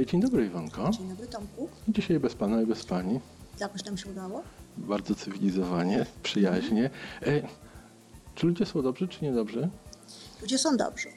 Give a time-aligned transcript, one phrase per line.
[0.00, 0.90] E, dzień dobry Iwonko.
[0.90, 1.68] Dzień dobry Tomku.
[1.88, 3.20] Dzisiaj bez Pana i bez Pani.
[3.60, 4.42] Jakoś nam się udało?
[4.76, 6.90] Bardzo cywilizowanie, przyjaźnie.
[7.26, 7.42] E,
[8.34, 9.68] czy ludzie są dobrzy, czy niedobrzy?
[10.42, 11.08] Ludzie są dobrzy.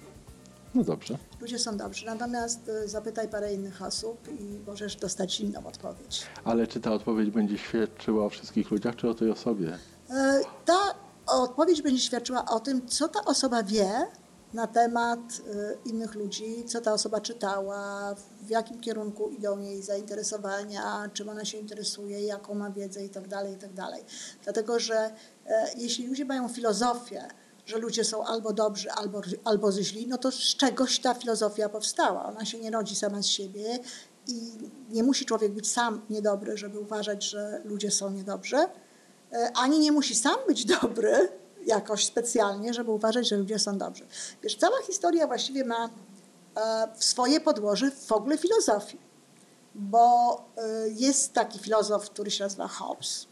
[0.75, 1.17] No dobrze.
[1.41, 2.05] Ludzie są dobrzy.
[2.05, 6.23] Natomiast y, zapytaj parę innych osób i możesz dostać inną odpowiedź.
[6.43, 9.77] Ale czy ta odpowiedź będzie świadczyła o wszystkich ludziach, czy o tej osobie?
[10.09, 10.95] E, Ta
[11.27, 13.89] odpowiedź będzie świadczyła o tym, co ta osoba wie
[14.55, 21.09] na temat y, innych ludzi, co ta osoba czytała, w jakim kierunku idą jej zainteresowania,
[21.13, 23.37] czym ona się interesuje, jaką ma wiedzę itd.
[23.51, 23.83] itd.
[24.43, 25.11] Dlatego, że
[25.45, 27.27] e, jeśli ludzie mają filozofię,
[27.65, 32.25] że ludzie są albo dobrzy, albo, albo źli, no to z czegoś ta filozofia powstała.
[32.25, 33.79] Ona się nie rodzi sama z siebie
[34.27, 34.51] i
[34.89, 38.57] nie musi człowiek być sam niedobry, żeby uważać, że ludzie są niedobrzy,
[39.35, 41.29] E, ani nie musi sam być dobry
[41.65, 44.07] jakoś specjalnie, żeby uważać, że ludzie są dobrzy.
[44.43, 45.89] Wiesz, cała historia właściwie ma
[46.55, 48.99] e, swoje podłoże w ogóle filozofii,
[49.75, 53.27] bo e, jest taki filozof, który się nazywa Hobbes,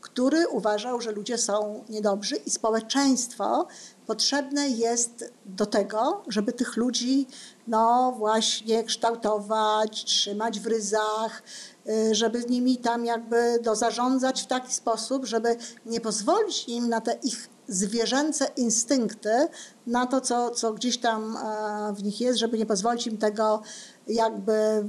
[0.00, 3.66] który uważał, że ludzie są niedobrzy i społeczeństwo
[4.06, 7.26] potrzebne jest do tego, żeby tych ludzi
[7.66, 11.42] no właśnie kształtować, trzymać w ryzach,
[11.88, 17.00] y, żeby nimi tam jakby do zarządzać w taki sposób, żeby nie pozwolić im na
[17.00, 19.48] te ich zwierzęce instynkty,
[19.86, 23.62] na to, co, co gdzieś tam e, w nich jest, żeby nie pozwolić im tego
[24.06, 24.84] jakby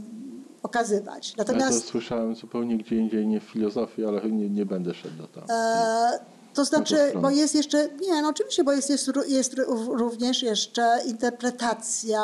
[0.63, 1.33] okazywać.
[1.37, 5.17] Ja to Natomiast słyszałem zupełnie gdzie indziej, nie w filozofii, ale nie, nie będę szedł
[5.17, 5.43] do tam.
[5.49, 6.19] E,
[6.53, 10.99] to znaczy, bo jest jeszcze, nie, no oczywiście, bo jest, jest, jest ró- również jeszcze
[11.05, 12.21] interpretacja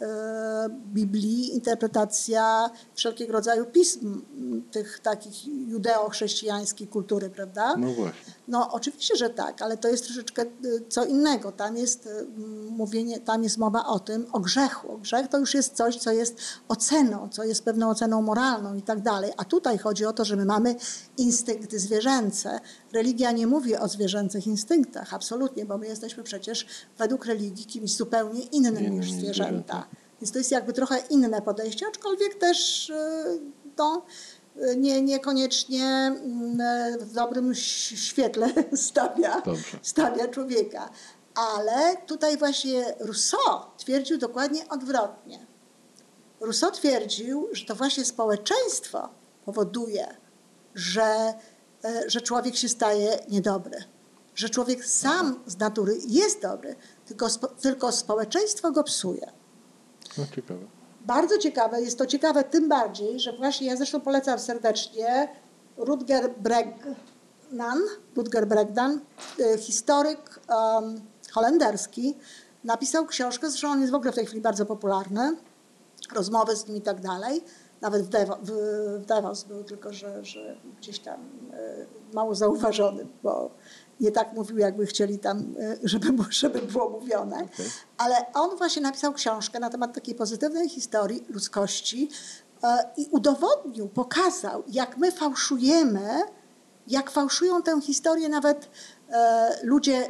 [0.00, 4.22] e, Biblii, interpretacja wszelkiego rodzaju pism
[4.70, 7.76] tych takich judeo-chrześcijańskiej kultury, prawda?
[7.76, 8.32] No właśnie.
[8.48, 11.52] No oczywiście, że tak, ale to jest troszeczkę y, co innego.
[11.52, 12.26] Tam jest y,
[12.70, 14.98] mówienie, tam jest mowa o tym, o grzechu.
[14.98, 16.36] Grzech to już jest coś, co jest
[16.68, 19.32] oceną, co jest pewną oceną moralną i tak dalej.
[19.36, 20.74] A tutaj chodzi o to, że my mamy
[21.18, 22.60] instynkty zwierzęce.
[22.92, 26.66] Religia nie mówi o zwierzęcych instynktach, absolutnie, bo my jesteśmy przecież
[26.98, 29.86] według religii kimś zupełnie innym niż zwierzęta.
[30.20, 32.94] Więc to jest jakby trochę inne podejście, aczkolwiek też y,
[33.78, 34.43] no, y,
[34.76, 39.78] nie, niekoniecznie mm, w dobrym świetle stawia, Dobrze.
[39.82, 40.90] stawia człowieka.
[41.34, 45.46] Ale tutaj właśnie Rousseau twierdził dokładnie odwrotnie.
[46.40, 49.08] Rousseau twierdził, że to właśnie społeczeństwo
[49.44, 50.16] powoduje,
[50.74, 51.34] że,
[51.84, 53.84] e, że człowiek się staje niedobry.
[54.34, 56.76] Że człowiek sam z natury jest dobry,
[57.06, 57.28] tylko,
[57.60, 59.32] tylko społeczeństwo go psuje.
[60.18, 60.66] No ciekawe.
[61.04, 65.28] Bardzo ciekawe, jest to ciekawe tym bardziej, że właśnie ja zresztą polecam serdecznie
[65.76, 67.78] Rutger Bregnan,
[68.16, 69.00] Rutger Bregdan,
[69.40, 71.00] y, historyk um,
[71.32, 72.16] holenderski,
[72.64, 75.36] napisał książkę, zresztą on jest w ogóle w tej chwili bardzo popularny,
[76.14, 77.44] rozmowy z nim i tak dalej.
[77.80, 78.50] Nawet w, Devo, w,
[79.02, 83.50] w Davos był, tylko że, że gdzieś tam y, mało zauważony, bo
[84.00, 87.48] nie tak mówił, jakby chcieli tam, y, żeby, żeby było mówione.
[87.98, 92.08] Ale on właśnie napisał książkę na temat takiej pozytywnej historii ludzkości
[92.62, 96.22] e, i udowodnił, pokazał, jak my fałszujemy,
[96.86, 98.70] jak fałszują tę historię nawet
[99.10, 100.08] e, ludzie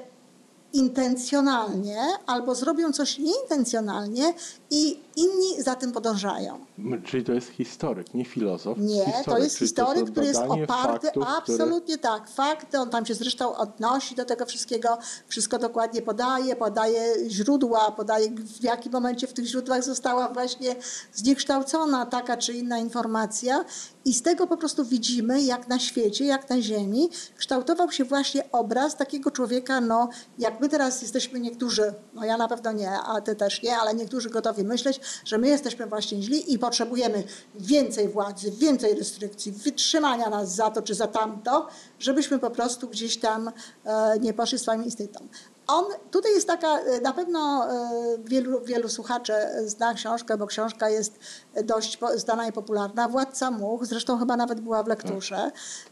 [0.75, 4.35] intencjonalnie albo zrobią coś nieintencjonalnie
[4.71, 6.59] i inni za tym podążają.
[7.05, 8.79] Czyli to jest historyk, nie filozof.
[8.79, 10.67] Nie, to Historyk, jest czyli historyk, są który jest oparty,
[11.07, 14.99] faktów, które- absolutnie tak, fakty, on tam się zresztą odnosi do tego wszystkiego,
[15.29, 20.77] wszystko dokładnie podaje, podaje źródła, podaje w jakim momencie w tych źródłach została właśnie
[21.13, 23.65] zniekształcona taka czy inna informacja
[24.05, 28.51] i z tego po prostu widzimy, jak na świecie, jak na ziemi kształtował się właśnie
[28.53, 30.09] obraz takiego człowieka, no
[30.39, 33.95] jak my teraz jesteśmy niektórzy, no ja na pewno nie, a ty też nie, ale
[33.95, 37.25] niektórzy gotowi myśleć, że my jesteśmy właśnie źli i potrzebujemy
[37.55, 41.69] więcej władzy, więcej restrykcji, wytrzymania nas za to czy za tamto,
[41.99, 43.51] żebyśmy po prostu gdzieś tam
[43.85, 45.29] e, nie poszli swoim instynktom.
[45.67, 47.91] On, tutaj jest taka, e, na pewno e,
[48.25, 49.33] wielu, wielu słuchaczy
[49.67, 51.19] zna książkę, bo książka jest
[51.65, 53.09] dość znana i popularna.
[53.09, 55.51] Władca Much, zresztą chyba nawet była w lekturze.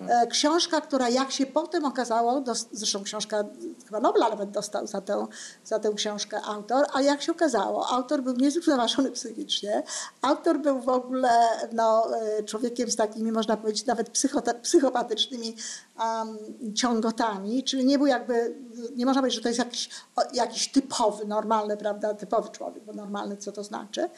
[0.09, 2.43] E, Książka, która jak się potem okazało,
[2.73, 3.45] zresztą książka,
[3.85, 5.27] chyba Nobla nawet dostał za tę,
[5.65, 9.83] za tę książkę autor, a jak się okazało, autor był niezrównoważony psychicznie.
[10.23, 11.31] Autor był w ogóle
[11.73, 12.07] no,
[12.47, 14.11] człowiekiem z takimi, można powiedzieć, nawet
[14.63, 15.57] psychopatycznymi
[15.99, 16.39] um,
[16.75, 18.55] ciągotami, czyli nie był jakby,
[18.97, 19.91] nie można powiedzieć, że to jest jakiś,
[20.35, 24.09] jakiś typowy, normalny, prawda, typowy człowiek, bo normalny co to znaczy.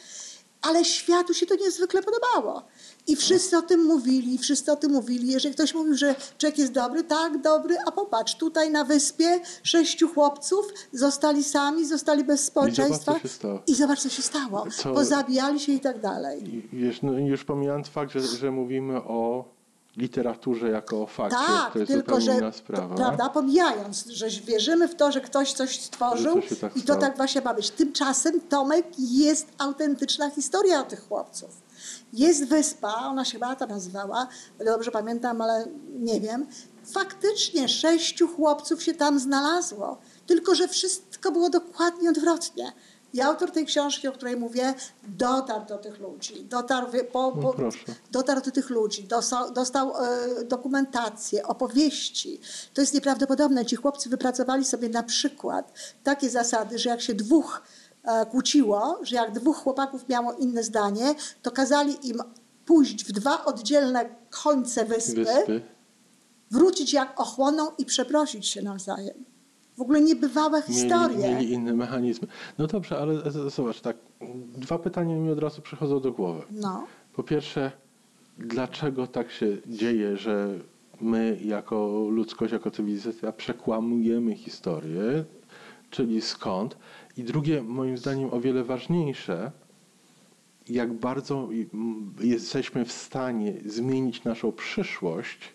[0.62, 2.62] ale światu się to niezwykle podobało.
[3.06, 5.28] I wszyscy o tym mówili, wszyscy o tym mówili.
[5.32, 10.08] Jeżeli ktoś mówił, że człowiek jest dobry, tak, dobry, a popatrz, tutaj na wyspie sześciu
[10.08, 13.20] chłopców zostali sami, zostali bez społeczeństwa.
[13.66, 14.66] I zobacz, co się stało.
[14.82, 16.68] Co- Pozabijali się i tak dalej.
[16.72, 19.53] Wiesz, no, już pomijając fakt, że, że mówimy o
[19.96, 22.94] literaturze jako o fakcie, Tak, to jest tylko że, sprawa.
[22.94, 27.40] prawda, pomijając, że wierzymy w to, że ktoś coś stworzył tak i to tak właśnie
[27.40, 27.70] ma być.
[27.70, 31.50] Tymczasem, Tomek, jest autentyczna historia o tych chłopców.
[32.12, 34.26] Jest wyspa, ona się chyba ta nazywała,
[34.66, 36.46] dobrze pamiętam, ale nie wiem.
[36.92, 42.72] Faktycznie sześciu chłopców się tam znalazło, tylko że wszystko było dokładnie odwrotnie.
[43.14, 44.74] I autor tej książki, o której mówię,
[45.08, 46.44] dotarł do tych ludzi.
[46.44, 47.78] Dotarł, po, No po, proszę.
[48.10, 52.40] dotarł do tych ludzi, dostał, dostał e, dokumentację, opowieści.
[52.74, 53.64] To jest nieprawdopodobne.
[53.66, 55.72] Ci chłopcy wypracowali sobie na przykład
[56.04, 57.62] takie zasady, że jak się dwóch
[58.04, 62.22] e, kłóciło, że jak dwóch chłopaków miało inne zdanie, to kazali im
[62.66, 65.62] pójść w dwa oddzielne końce wyspy, Wyspy.
[66.50, 69.24] wrócić jak ochłoną i przeprosić się nawzajem.
[69.76, 71.34] W ogóle niebywałe Mieli, historie.
[71.34, 72.28] mieli inne mechanizmy.
[72.58, 73.96] No dobrze, ale z- zobacz, tak,
[74.56, 76.42] dwa pytania mi od razu przychodzą do głowy.
[76.50, 76.86] No.
[77.12, 77.72] Po pierwsze,
[78.38, 80.58] dlaczego tak się dzieje, że
[81.00, 85.24] my jako ludzkość, jako cywilizacja przekłamujemy historię,
[85.90, 86.76] czyli skąd?
[87.16, 89.52] I drugie, moim zdaniem o wiele ważniejsze,
[90.68, 91.48] jak bardzo
[92.20, 95.53] jesteśmy w stanie zmienić naszą przyszłość,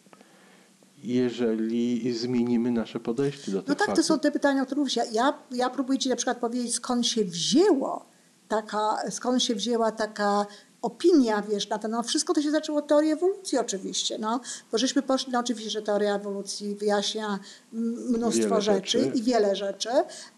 [1.03, 4.05] jeżeli zmienimy nasze podejście do tych No tak, to faktów.
[4.05, 4.95] są te pytania, o których mówisz.
[4.95, 8.05] Ja, ja, ja próbuję Ci na przykład powiedzieć, skąd się wzięło
[8.47, 10.45] taka, skąd się wzięła taka
[10.81, 14.41] opinia, wiesz, na ten, no wszystko to się zaczęło od teorii ewolucji oczywiście, no,
[14.71, 17.39] bo żeśmy poszli, no oczywiście, że teoria ewolucji wyjaśnia
[17.71, 19.17] mnóstwo rzeczy, rzeczy.
[19.17, 19.89] i wiele rzeczy,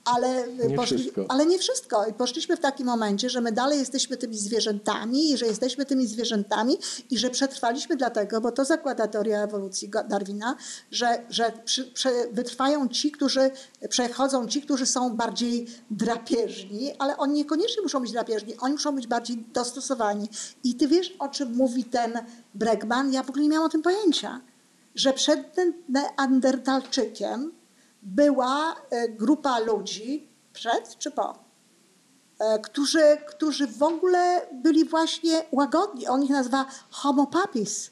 [0.06, 1.26] ale Nie poszli, wszystko.
[1.30, 2.06] ale nie wszystko.
[2.06, 6.08] I poszliśmy w takim momencie, że my dalej jesteśmy tymi zwierzętami i że jesteśmy tymi
[6.08, 6.78] zwierzętami
[7.10, 10.56] i że przetrwaliśmy dlatego, bo to zakłada teoria ewolucji Darwina,
[10.92, 13.52] że, że przy, prze, wytrwają ci, którzy
[13.90, 19.08] przechodzą, ci, którzy są bardziej drapieżni, ale oni niekoniecznie muszą być drapieżni, oni muszą być
[19.08, 20.30] bardziej dostosowani.
[20.64, 22.14] I ty wiesz, o czym mówi ten
[22.54, 23.14] Bregman?
[23.14, 24.42] Ja w ogóle nie miałam o tym pojęcia.
[24.96, 25.56] Że przed
[25.90, 27.52] Neandertalczykiem
[28.02, 31.40] była e, grupa ludzi, przed czy po,
[32.40, 36.08] e, którzy, którzy w ogóle byli właśnie łagodni.
[36.08, 37.92] On ich nazywa homo papis.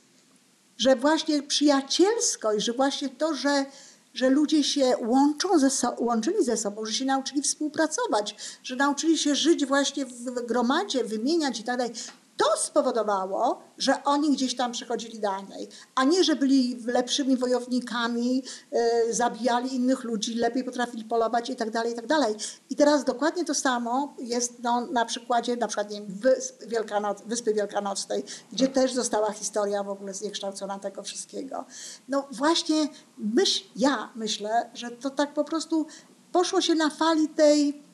[0.77, 3.65] Że właśnie przyjacielskość, że właśnie to, że,
[4.13, 9.17] że ludzie się łączą ze so, łączyli ze sobą, że się nauczyli współpracować, że nauczyli
[9.17, 11.93] się żyć właśnie w gromadzie, wymieniać i tak dalej.
[12.39, 19.13] To spowodowało, że oni gdzieś tam przechodzili dalej, a nie, że byli lepszymi wojownikami, e,
[19.13, 22.35] zabijali innych ludzi, lepiej potrafili polować i tak dalej, i tak dalej.
[22.69, 27.21] I teraz dokładnie to samo jest no, na przykładzie na przykład nie wiem, Wysp Wielkanoc,
[27.25, 31.65] Wyspy Wielkanocnej, gdzie też została historia w ogóle zniekształcona tego wszystkiego.
[32.07, 32.87] No właśnie
[33.17, 35.87] myśl, ja myślę, że to tak po prostu
[36.31, 37.88] poszło się na fali tej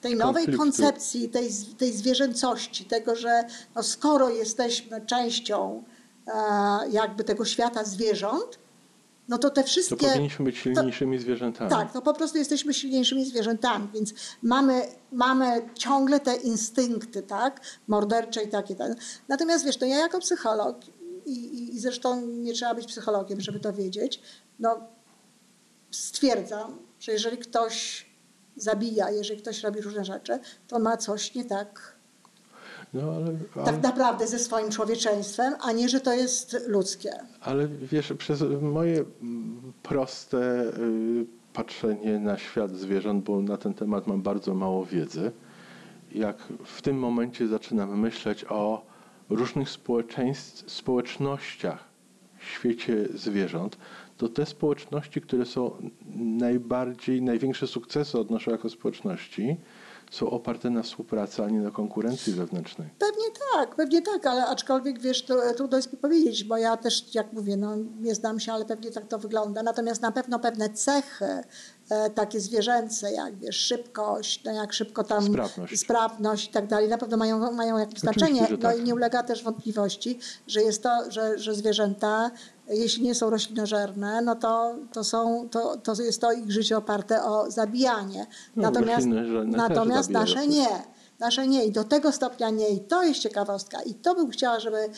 [0.00, 0.58] tej nowej Konfliktu.
[0.62, 3.44] koncepcji, tej, tej zwierzęcości, tego, że
[3.74, 5.82] no skoro jesteśmy częścią
[6.26, 6.32] e,
[6.90, 8.58] jakby tego świata zwierząt,
[9.28, 9.96] no to te To wszystkie...
[10.06, 11.70] powinniśmy być silniejszymi zwierzętami.
[11.70, 18.42] Tak, to po prostu jesteśmy silniejszymi zwierzętami, więc mamy, mamy ciągle te instynkty, tak, mordercze
[18.42, 18.74] i takie.
[18.74, 18.92] tak.
[19.28, 20.76] Natomiast wiesz, to ja jako psycholog
[21.26, 24.20] i, i, i zresztą nie trzeba być psychologiem, żeby to wiedzieć,
[24.58, 24.80] no
[25.90, 28.09] stwierdzam, że jeżeli ktoś
[28.56, 30.38] zabija, jeżeli ktoś robi różne rzeczy,
[30.68, 31.96] to ma coś nie tak,
[32.94, 33.26] No, ale,
[33.56, 37.10] ale, tak naprawdę ze swoim człowieczeństwem, a nie, że to jest ludzkie.
[37.40, 44.06] ale wiesz, przez moje mm, proste y, patrzenie na świat zwierząt, bo na ten temat
[44.06, 45.32] mam bardzo mało wiedzy,
[46.12, 48.82] jak w tym momencie zaczynam myśleć o
[49.28, 51.84] różnych społeczeństw, społecznościach
[52.38, 53.76] w świecie zwierząt,
[54.20, 55.76] to te społeczności, które są
[56.16, 59.56] najbardziej, największe sukcesy odnoszą jako społeczności,
[60.10, 62.88] są oparte na współpracy, a nie na konkurencji wewnętrznej.
[62.98, 63.24] Pewnie
[63.54, 67.14] tak, pewnie tak, ale aczkolwiek wiesz, to e, trudno jest mi powiedzieć, bo ja też,
[67.14, 69.62] jak mówię, no, nie znam się, ale pewnie tak to wygląda.
[69.62, 71.42] Natomiast na pewno pewne cechy
[72.14, 75.80] takie zwierzęce, jak wiesz, szybkość, no jak szybko tam Sprawność.
[75.80, 78.46] sprawność i tak dalej, na pewno mają, mają jakieś znaczenie.
[78.50, 78.78] No tak.
[78.78, 82.30] i nie ulega też wątpliwości, że jest to, że, że zwierzęta,
[82.68, 87.24] jeśli nie są roślinożerne, no to, to, są, to, to jest to ich życie oparte
[87.24, 88.26] o zabijanie.
[88.56, 89.06] No, natomiast
[89.46, 90.68] natomiast nasze nie.
[91.18, 91.64] Nasze nie.
[91.64, 92.68] I do tego stopnia nie.
[92.68, 93.82] I to jest ciekawostka.
[93.82, 94.88] I to bym chciała, żeby,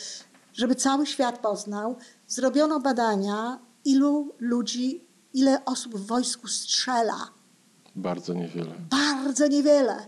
[0.53, 1.95] żeby cały świat poznał.
[2.27, 7.29] Zrobiono badania, ilu ludzi, ile osób w wojsku strzela.
[7.95, 8.71] Bardzo niewiele.
[8.89, 10.05] Bardzo niewiele.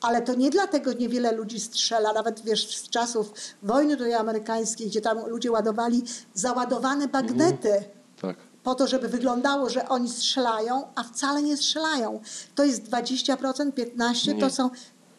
[0.00, 3.32] Ale to nie dlatego niewiele ludzi strzela, nawet wiesz, z czasów
[3.62, 6.02] wojny tutaj amerykańskiej, gdzie tam ludzie ładowali
[6.34, 7.72] załadowane bagnety.
[7.72, 7.90] Mhm.
[8.20, 8.36] Tak.
[8.62, 12.20] Po to, żeby wyglądało, że oni strzelają, a wcale nie strzelają.
[12.54, 14.50] To jest 20%, 15% to Nie.
[14.50, 14.70] są.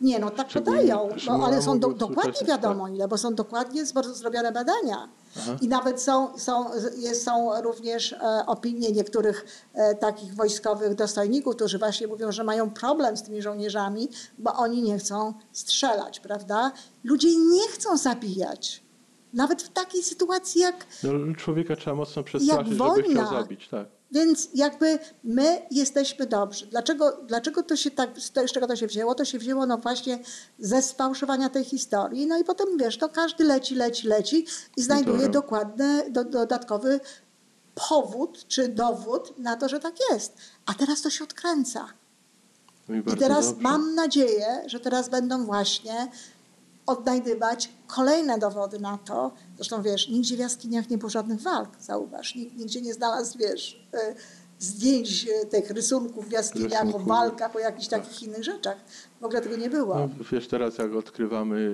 [0.01, 4.51] Nie, no tak podają, no, ale są do, dokładnie wiadomo ile, bo są dokładnie zrobione
[4.51, 5.09] badania.
[5.37, 5.57] Aha.
[5.61, 6.65] I nawet są, są,
[6.97, 12.69] jest, są również e, opinie niektórych e, takich wojskowych dostojników, którzy właśnie mówią, że mają
[12.69, 16.71] problem z tymi żołnierzami, bo oni nie chcą strzelać, prawda?
[17.03, 18.83] Ludzie nie chcą zabijać.
[19.33, 23.67] Nawet w takiej sytuacji jak No, człowieka trzeba mocno przestraszyć, żeby chciał zabić.
[23.67, 23.98] Tak.
[24.11, 26.67] Więc jakby my jesteśmy dobrzy.
[26.67, 29.15] Dlaczego, dlaczego to się tak, z czego to się wzięło?
[29.15, 30.19] To się wzięło no właśnie
[30.59, 32.27] ze sfałszowania tej historii.
[32.27, 34.45] No i potem wiesz, to każdy leci, leci, leci
[34.77, 35.31] i znajduje Dobra.
[35.31, 36.99] dokładny, do, dodatkowy
[37.89, 40.33] powód czy dowód na to, że tak jest.
[40.65, 41.87] A teraz to się odkręca.
[42.89, 43.61] No i I teraz dobrze.
[43.61, 46.11] mam nadzieję, że teraz będą właśnie
[46.89, 49.31] odnajdywać kolejne dowody na to.
[49.55, 52.35] Zresztą wiesz, nigdzie w jaskiniach nie było żadnych walk, zauważ.
[52.35, 54.15] Nikt nigdzie nie znalazł, wiesz, y,
[54.59, 58.77] zdjęć y, tych rysunków w jaskiniach o walkach, o jakichś takich innych rzeczach.
[59.21, 59.95] W ogóle tego nie było.
[59.95, 61.71] No, wiesz, teraz jak odkrywamy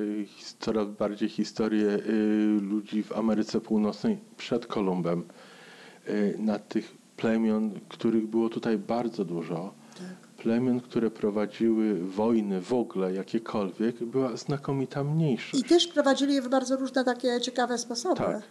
[0.59, 2.01] coraz bardziej historię y,
[2.61, 5.23] ludzi w Ameryce Północnej przed Kolumbem,
[6.37, 9.73] na tych plemion, których było tutaj bardzo dużo,
[10.45, 15.63] plemion, które prowadziły wojny w ogóle, jakiekolwiek, była znakomita mniejszość.
[15.63, 18.15] I też prowadzili je w bardzo różne takie ciekawe sposoby.
[18.15, 18.41] Tak.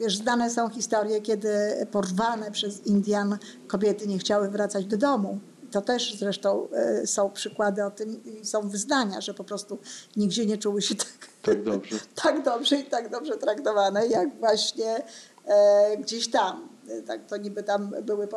[0.00, 1.48] Wiesz, znane są historie, kiedy
[1.90, 5.38] porwane przez Indian kobiety nie chciały wracać do domu.
[5.70, 9.78] To też zresztą e, są przykłady o tym i są wyznania, że po prostu
[10.16, 11.96] nigdzie nie czuły się tak, Tak dobrze.
[12.22, 15.02] tak dobrze i tak dobrze traktowane, jak właśnie
[15.46, 16.75] e, gdzieś tam.
[17.06, 18.28] Tak, to niby tam były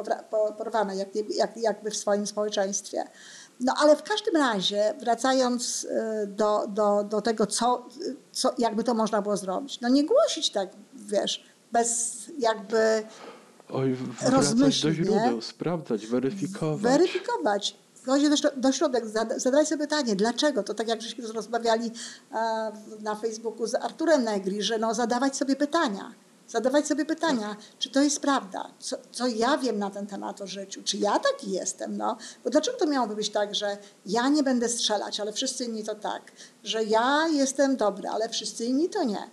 [0.57, 3.03] porwane, jak, jak, jakby w swoim społeczeństwie.
[3.59, 7.85] No ale w każdym razie, wracając e, do, do, do tego, co,
[8.31, 9.81] co, jakby to można było zrobić.
[9.81, 13.03] No nie głosić tak, wiesz, bez jakby
[13.69, 16.81] Oj, wracać do źródeł, sprawdzać, weryfikować.
[16.81, 17.77] weryfikować.
[17.93, 20.63] Wchodzi do, śro- do środek, zada- zadaj sobie pytanie, dlaczego?
[20.63, 21.91] To tak jak żeśmy rozmawiali
[22.31, 26.11] e, na Facebooku z Arturem Negri, że no, zadawać sobie pytania.
[26.49, 30.47] Zadawać sobie pytania, czy to jest prawda, co, co ja wiem na ten temat o
[30.47, 32.17] życiu, czy ja taki jestem, no.
[32.43, 35.95] Bo dlaczego to miałoby być tak, że ja nie będę strzelać, ale wszyscy inni to
[35.95, 36.31] tak,
[36.63, 39.29] że ja jestem dobry, ale wszyscy inni to nie.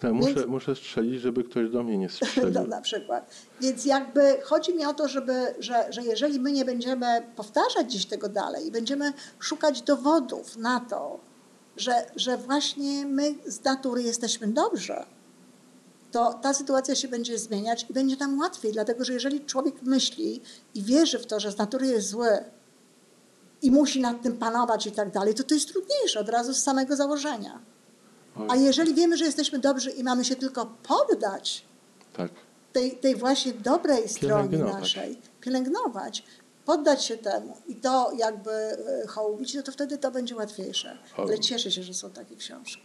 [0.00, 2.50] Tak, muszę, Więc- muszę strzelić, żeby ktoś do mnie nie strzelił.
[2.60, 3.30] No, na przykład.
[3.60, 7.06] Więc jakby chodzi mi o to, żeby, że, że jeżeli my nie będziemy
[7.36, 11.20] powtarzać gdzieś tego dalej i będziemy szukać dowodów na to,
[11.76, 14.96] że, że właśnie my z natury jesteśmy dobrzy,
[16.14, 20.40] to ta sytuacja się będzie zmieniać i będzie nam łatwiej, dlatego że jeżeli człowiek myśli
[20.74, 22.28] i wierzy w to, że z natury jest zły
[23.62, 26.62] i musi nad tym panować i tak dalej, to to jest trudniejsze od razu z
[26.62, 27.60] samego założenia.
[28.48, 31.64] A jeżeli wiemy, że jesteśmy dobrzy i mamy się tylko poddać
[32.16, 32.30] tak.
[32.72, 36.24] tej, tej właśnie dobrej stronie naszej, pielęgnować,
[36.64, 40.98] poddać się temu i to jakby e, hołubić, no to wtedy to będzie łatwiejsze.
[41.16, 42.82] Ale cieszę się, że są takie książki.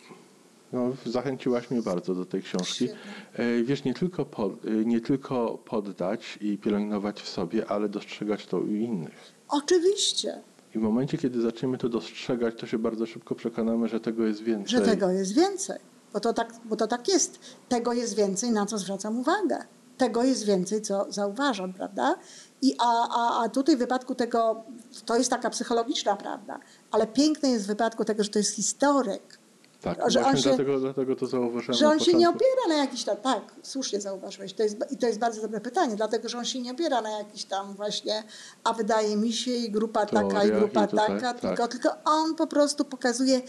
[0.74, 2.90] No, zachęciłaś mnie bardzo do tej książki.
[3.34, 8.58] E, Wiesz, nie tylko, e, nie tylko poddać i pielęgnować w sobie, ale dostrzegać to
[8.58, 9.34] u innych.
[9.50, 10.42] Oczywiście,
[10.76, 14.42] I w momencie, kiedy zaczniemy to dostrzegać, to się bardzo szybko przekonamy, że tego jest
[14.44, 14.80] więcej.
[14.80, 15.80] że tego jest więcej.
[16.14, 17.40] Bo to, tak, bo to tak jest.
[17.70, 19.58] Tego jest więcej, na co zwracam uwagę.
[19.98, 22.16] Tego jest więcej, co zauważam, prawda?
[22.62, 24.64] I a, a, a tutaj w wypadku tego,
[25.06, 26.60] to jest taka psychologiczna prawda,
[26.92, 29.39] ale piękne jest w wypadku tego, że to jest historyk,
[29.82, 33.04] Tak, że on się- dlatego, dlatego to zauważyłem Że on się nie opiera na jakiś
[33.04, 36.46] tam, tak, słusznie zauważyłeś, to jest, i to jest bardzo dobre pytanie, dlatego że on
[36.46, 38.24] się nie opiera na jakiś tam właśnie,
[38.64, 41.40] a wydaje mi się i grupa taka i grupa i tutaj, taka, tak.
[41.42, 43.42] tylko, tylko on po prostu pokazuje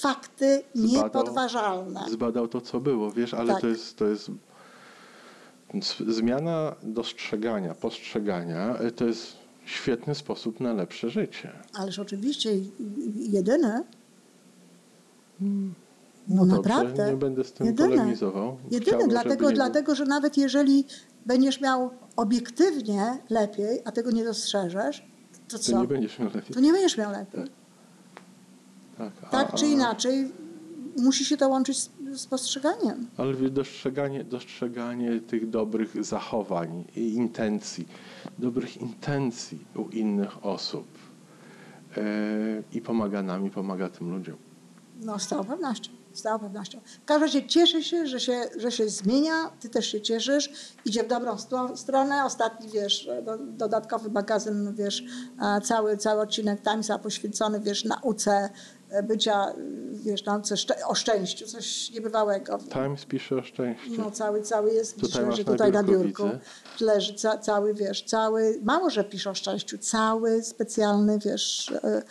[0.00, 2.00] fakty Zbadał- niepodważalne.
[2.10, 3.60] Zbadał to, co było, wiesz, ale Tak.
[3.60, 4.30] to jest, to jest
[6.08, 11.52] zmiana dostrzegania, postrzegania, e, to jest świetny sposób na lepsze życie.
[11.74, 12.70] Ależ oczywiście i-
[15.40, 18.56] no, Dobrze, naprawdę, nie będę z tym jedyny, polemizował.
[18.64, 20.84] jedyny, Chciałbym, dlatego, dlatego, że nawet jeżeli
[21.26, 25.04] będziesz miał obiektywnie lepiej, a tego nie dostrzeżesz,
[25.48, 25.80] to To co?
[25.80, 26.54] nie będziesz miał lepiej.
[26.54, 27.44] To nie będziesz miał lepiej.
[28.98, 30.32] Tak, a- Tak czy inaczej,
[30.98, 33.06] musi się to łączyć z, z postrzeganiem.
[33.16, 37.88] Ale dostrzeganie, dostrzeganie tych dobrych zachowań i intencji,
[38.38, 40.86] dobrych intencji u innych osób
[41.96, 42.00] e,
[42.72, 44.36] i pomaga nam, i pomaga tym ludziom.
[45.00, 45.90] No, z całą pewnością.
[46.12, 46.80] Z całą pewnością.
[47.02, 50.50] W każdym razie cieszę się, że się, że się zmienia, ty też się cieszysz,
[50.84, 51.36] idzie w dobrą
[51.76, 52.24] stronę.
[52.24, 55.04] Ostatni, wiesz, do, dodatkowy magazyn, wiesz,
[55.38, 58.50] a cały, cały odcinek Timesa poświęcony, wiesz, nauce
[58.90, 59.46] e, bycia,
[59.92, 62.58] wiesz, nauce szcze- o szczęściu, coś niebywałego.
[62.58, 63.90] Times pisze o szczęściu.
[63.98, 66.24] No cały, cały jest, Tutaj na tutaj na biurku, biurku.
[66.24, 66.84] widzę.
[66.94, 72.02] Leży ca, cały, wiesz, cały, mało, że pisze o szczęściu, cały specjalny, wiesz, e,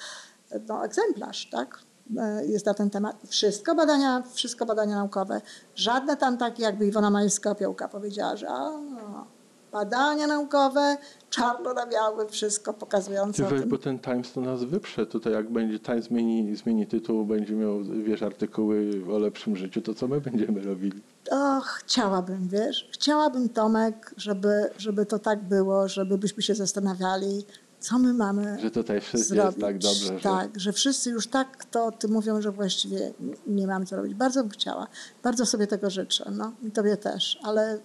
[0.67, 1.79] no, egzemplarz, tak?
[2.19, 3.15] E, Jest na ten temat.
[3.27, 5.41] Wszystko badania, wszystko badania naukowe.
[5.75, 9.27] Żadne tam takie, jakby Iwona Majewska-Opiełka powiedziała, że a, no,
[9.71, 10.97] badania naukowe,
[11.29, 15.05] czarno na białym, wszystko pokazujące Ty weź, bo ten Times to nas wyprze.
[15.05, 19.93] Tutaj jak będzie Times zmieni, zmieni tytuł, będzie miał, wiesz, artykuły o lepszym życiu, to
[19.93, 21.01] co my będziemy robili?
[21.31, 27.45] O, chciałabym, wiesz, chciałabym Tomek, żeby, żeby to tak było, żebyśmy się zastanawiali,
[27.83, 29.45] co my mamy Że tutaj zrobić.
[29.45, 30.19] jest tak dobrze, że...
[30.19, 33.13] Tak, że wszyscy już tak to ty mówią, że właściwie
[33.47, 34.13] nie mamy co robić.
[34.13, 34.87] Bardzo bym chciała,
[35.23, 37.79] bardzo sobie tego życzę, no i tobie też, ale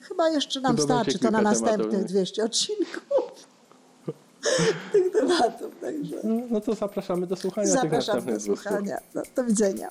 [0.00, 2.04] chyba jeszcze nam Chyba będzie starczy to na następnych tematów, nie?
[2.08, 3.46] 200 odcinków
[4.92, 8.62] tych tematów, także No, no to zapraszamy do słuchania tych zapraszam następnych do 200.
[8.62, 8.98] słuchania.
[9.14, 9.88] No, do widzenia.